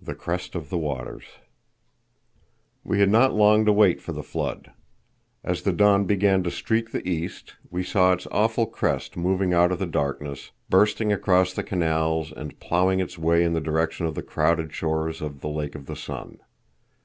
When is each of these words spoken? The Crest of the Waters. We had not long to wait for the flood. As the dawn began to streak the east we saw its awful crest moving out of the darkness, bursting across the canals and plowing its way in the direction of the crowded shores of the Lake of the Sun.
The 0.00 0.14
Crest 0.14 0.54
of 0.54 0.70
the 0.70 0.78
Waters. 0.78 1.24
We 2.84 3.00
had 3.00 3.10
not 3.10 3.34
long 3.34 3.64
to 3.64 3.72
wait 3.72 4.00
for 4.00 4.12
the 4.12 4.22
flood. 4.22 4.70
As 5.42 5.62
the 5.62 5.72
dawn 5.72 6.04
began 6.04 6.44
to 6.44 6.50
streak 6.52 6.92
the 6.92 7.04
east 7.08 7.56
we 7.68 7.82
saw 7.82 8.12
its 8.12 8.28
awful 8.30 8.66
crest 8.66 9.16
moving 9.16 9.52
out 9.52 9.72
of 9.72 9.80
the 9.80 9.86
darkness, 9.88 10.52
bursting 10.70 11.12
across 11.12 11.52
the 11.52 11.64
canals 11.64 12.30
and 12.30 12.60
plowing 12.60 13.00
its 13.00 13.18
way 13.18 13.42
in 13.42 13.52
the 13.52 13.60
direction 13.60 14.06
of 14.06 14.14
the 14.14 14.22
crowded 14.22 14.72
shores 14.72 15.20
of 15.20 15.40
the 15.40 15.48
Lake 15.48 15.74
of 15.74 15.86
the 15.86 15.96
Sun. 15.96 16.38